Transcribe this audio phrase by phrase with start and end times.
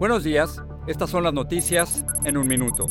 [0.00, 2.86] Buenos días, estas son las noticias en un minuto.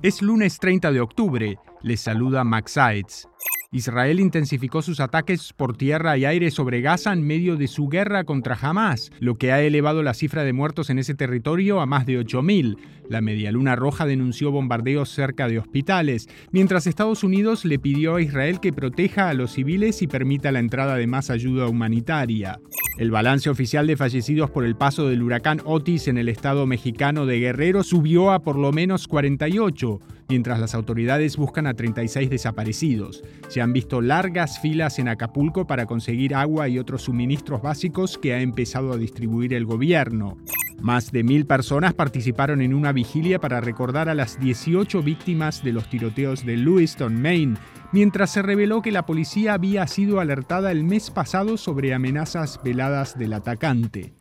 [0.00, 3.28] Es lunes 30 de octubre, les saluda Max Sides.
[3.72, 8.22] Israel intensificó sus ataques por tierra y aire sobre Gaza en medio de su guerra
[8.22, 12.06] contra Hamas, lo que ha elevado la cifra de muertos en ese territorio a más
[12.06, 12.76] de 8.000.
[13.08, 18.60] La Medialuna Roja denunció bombardeos cerca de hospitales, mientras Estados Unidos le pidió a Israel
[18.60, 22.60] que proteja a los civiles y permita la entrada de más ayuda humanitaria.
[22.98, 27.24] El balance oficial de fallecidos por el paso del huracán Otis en el estado mexicano
[27.24, 33.22] de Guerrero subió a por lo menos 48 mientras las autoridades buscan a 36 desaparecidos.
[33.48, 38.34] Se han visto largas filas en Acapulco para conseguir agua y otros suministros básicos que
[38.34, 40.36] ha empezado a distribuir el gobierno.
[40.82, 45.72] Más de mil personas participaron en una vigilia para recordar a las 18 víctimas de
[45.72, 47.56] los tiroteos de Lewiston, Maine,
[47.92, 53.16] mientras se reveló que la policía había sido alertada el mes pasado sobre amenazas veladas
[53.16, 54.12] del atacante.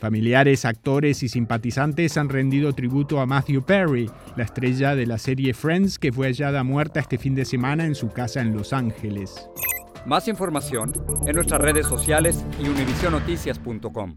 [0.00, 5.52] Familiares, actores y simpatizantes han rendido tributo a Matthew Perry, la estrella de la serie
[5.52, 9.50] Friends que fue hallada muerta este fin de semana en su casa en Los Ángeles.
[10.06, 10.92] Más información
[11.26, 14.16] en nuestras redes sociales y univisionoticias.com.